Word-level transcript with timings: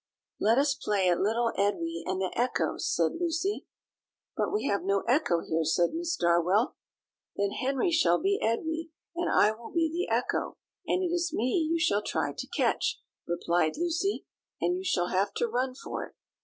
"Let 0.39 0.57
us 0.57 0.73
play 0.73 1.09
at 1.09 1.19
Little 1.19 1.53
Edwy 1.55 2.01
and 2.07 2.19
the 2.19 2.31
Echo," 2.35 2.79
said 2.79 3.11
Lucy. 3.19 3.67
"But 4.35 4.51
we 4.51 4.65
have 4.65 4.81
no 4.81 5.01
echo 5.01 5.41
here," 5.47 5.63
said 5.63 5.93
Miss 5.93 6.15
Darwell. 6.15 6.75
"Then 7.35 7.51
Henry 7.51 7.91
shall 7.91 8.19
be 8.19 8.39
Edwy, 8.41 8.89
and 9.15 9.29
I 9.31 9.51
will 9.51 9.69
be 9.69 9.91
the 9.93 10.11
echo: 10.11 10.57
and 10.87 11.03
it 11.03 11.13
is 11.13 11.31
me 11.35 11.67
you 11.71 11.77
shall 11.77 12.01
try 12.01 12.33
to 12.35 12.47
catch," 12.47 12.99
replied 13.27 13.77
Lucy; 13.77 14.25
"and 14.59 14.75
you 14.75 14.83
shall 14.83 15.09
have 15.09 15.35
to 15.35 15.47
run 15.47 15.75
for 15.75 16.07
it. 16.07 16.15